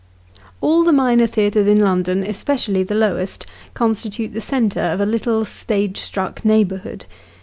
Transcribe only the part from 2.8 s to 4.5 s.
the lowest, constitute the